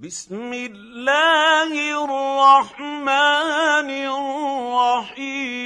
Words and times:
بسم 0.00 0.52
الله 0.52 1.72
الرحمن 2.04 3.08
الرحيم. 5.08 5.56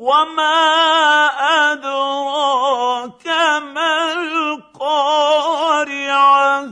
وما 0.03 1.31
ادراك 1.71 3.27
ما 3.75 4.13
القارعه 4.73 6.69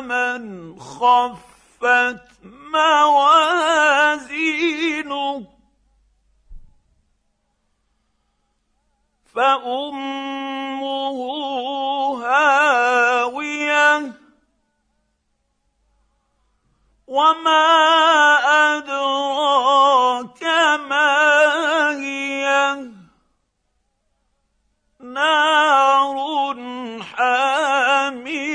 من 0.00 0.80
خفت 0.80 2.20
موازينه 2.72 4.20
فأمه 9.34 10.79
وما 17.10 17.66
ادراك 18.78 20.42
ما 20.88 21.10
هي 21.98 22.46
نار 25.00 26.56
حاميه 27.02 28.49